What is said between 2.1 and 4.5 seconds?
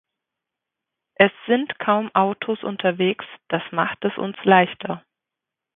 Autos unterwegs, das macht es uns